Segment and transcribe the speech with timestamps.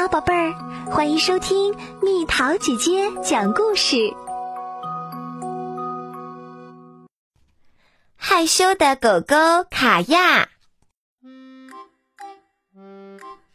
[0.00, 0.54] 好，宝贝儿，
[0.92, 4.14] 欢迎收听蜜桃姐姐讲故事。
[8.14, 9.34] 害羞的狗狗
[9.68, 10.50] 卡亚，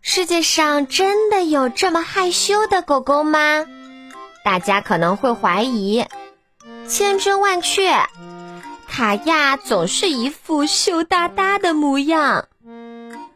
[0.00, 3.66] 世界上真的有这么害羞的狗狗吗？
[4.42, 6.06] 大家可能会怀疑，
[6.88, 7.92] 千真万确，
[8.88, 12.46] 卡亚总是一副羞答答的模样。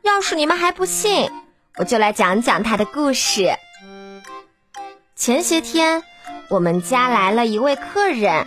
[0.01, 1.31] 要是你们还不信，
[1.77, 3.51] 我就来讲讲他的故事。
[5.17, 6.05] 前些天，
[6.49, 8.47] 我们家来了一位客人，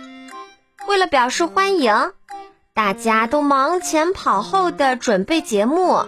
[0.86, 2.12] 为了表示欢迎，
[2.72, 6.06] 大家都忙前跑后的准备节目，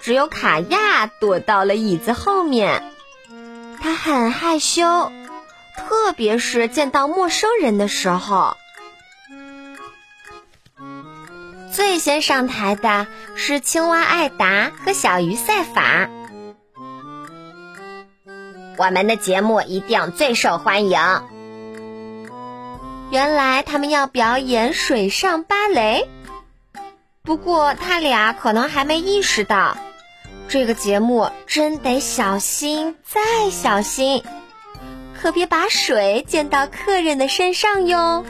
[0.00, 2.82] 只有卡亚躲到了椅子后面，
[3.82, 5.12] 他很害羞。
[5.76, 8.56] 特别是见到陌生人的时候，
[11.72, 16.08] 最先上台的是青蛙艾达和小鱼赛法。
[18.76, 20.98] 我们的节目一定最受欢迎。
[23.10, 26.08] 原来他们要表演水上芭蕾，
[27.22, 29.76] 不过他俩可能还没意识到，
[30.48, 34.24] 这个节目真得小心再小心。
[35.20, 38.24] 可别把水溅到客人的身上哟。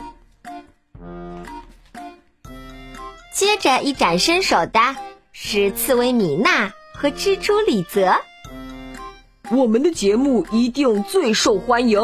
[3.33, 4.79] 接着一展身手的
[5.33, 8.15] 是刺猬米娜和蜘蛛李泽。
[9.51, 12.01] 我们的节目一定最受欢迎。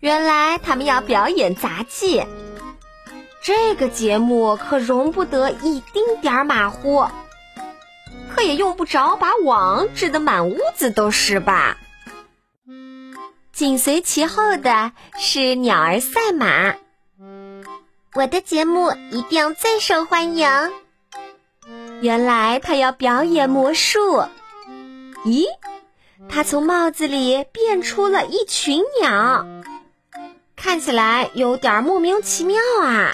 [0.00, 2.22] 原来他们要表演杂技，
[3.42, 7.06] 这个节目可容不得一丁点儿马虎，
[8.34, 11.78] 可也用不着把网织得满屋子都是吧？
[13.52, 16.74] 紧随其后的是鸟儿赛马。
[18.14, 20.48] 我的节目一定最受欢迎。
[22.02, 24.24] 原来他要表演魔术。
[25.26, 25.44] 咦，
[26.28, 29.44] 他从帽子里变出了一群鸟，
[30.54, 33.12] 看起来有点莫名其妙啊。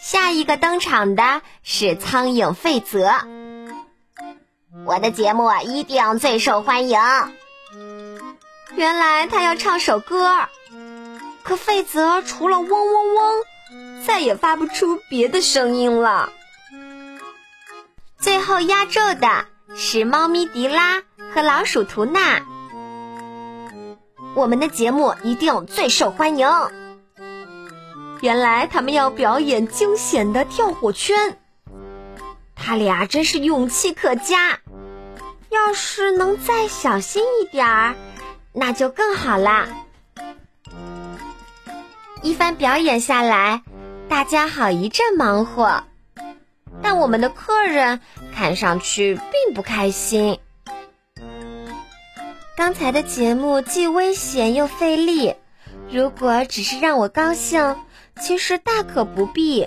[0.00, 3.12] 下一个登场的是苍蝇费泽。
[4.86, 6.98] 我的节目一定最受欢迎。
[8.76, 10.48] 原来他要唱首歌，
[11.42, 13.44] 可费泽除了嗡嗡嗡，
[14.06, 16.32] 再也发不出别的声音了。
[18.50, 19.46] 后压轴的
[19.76, 21.02] 是猫咪迪拉
[21.32, 22.42] 和老鼠图娜。
[24.34, 26.48] 我们的节目一定最受欢迎。
[28.20, 31.38] 原来他们要表演惊险的跳火圈，
[32.56, 34.58] 他俩真是勇气可嘉。
[35.48, 37.94] 要是能再小心一点儿，
[38.52, 39.68] 那就更好啦。
[42.20, 43.62] 一番表演下来，
[44.08, 45.84] 大家好一阵忙活，
[46.82, 48.00] 但我们的客人
[48.34, 50.38] 看上去并不开心。
[52.56, 55.34] 刚才的节目既危险又费力，
[55.90, 57.76] 如果只是让我高兴，
[58.20, 59.66] 其实大可不必。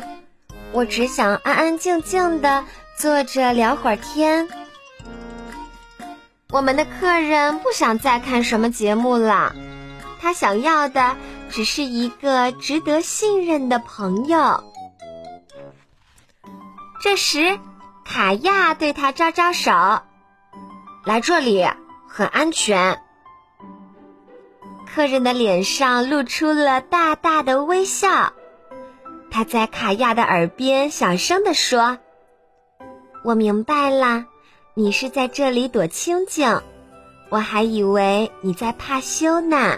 [0.71, 2.63] 我只想安安静静的
[2.97, 4.47] 坐着聊会儿天。
[6.51, 9.55] 我们的客人不想再看什么节目了，
[10.21, 11.15] 他想要的
[11.49, 14.72] 只是一个值得信任的朋友。
[17.03, 17.59] 这时，
[18.05, 19.73] 卡亚对他招招手
[21.03, 21.67] ：“来这里，
[22.07, 23.01] 很安全。”
[24.87, 28.31] 客人的脸上露出了大大的微笑，
[29.29, 31.97] 他在卡亚的耳边小声地说
[33.25, 34.23] ：“我明白了。”
[34.73, 36.61] 你是在这里躲清静，
[37.29, 39.77] 我还以为你在怕羞呢。